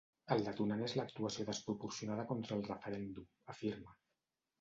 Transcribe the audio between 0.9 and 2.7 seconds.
l’actuació desproporcionada contra el